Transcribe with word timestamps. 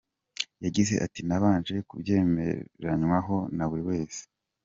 Yagize 0.63 0.93
ati 1.05 1.19
“Nabanje 1.27 1.75
kubyemeranywaho 1.89 3.35
na 3.55 3.65
buri 3.69 3.83
wese. 3.89 4.21